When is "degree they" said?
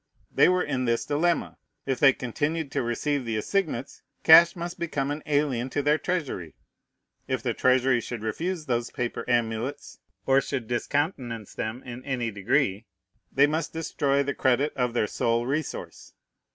12.31-13.45